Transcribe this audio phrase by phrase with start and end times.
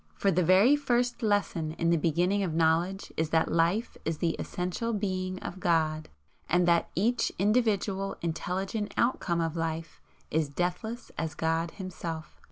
[0.15, 4.35] For the very first lesson in the beginning of knowledge is that Life is the
[4.39, 6.09] essential Being of God,
[6.49, 10.01] and that each individual intelligent outcome of Life
[10.31, 12.39] is deathless as God Himself.